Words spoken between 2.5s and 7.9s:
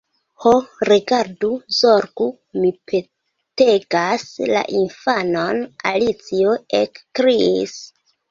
mi petegas la infanon!" Alicio ekkriis.